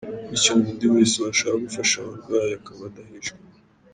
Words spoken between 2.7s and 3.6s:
adahejwe.